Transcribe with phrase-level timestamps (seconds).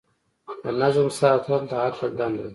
[0.63, 2.49] د نظم ساتل د عقل دنده ده.